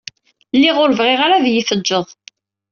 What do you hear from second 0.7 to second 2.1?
ur bɣiɣ ara ad yi-teǧǧeḍ.